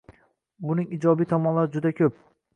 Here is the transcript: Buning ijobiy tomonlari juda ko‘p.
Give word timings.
Buning 0.69 0.95
ijobiy 0.99 1.31
tomonlari 1.35 1.73
juda 1.79 1.95
ko‘p. 2.03 2.21